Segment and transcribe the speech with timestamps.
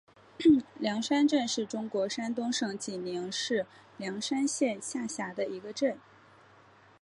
[0.79, 3.67] 梁山镇是中国山东省济宁市
[3.97, 5.95] 梁山县下辖的一个镇。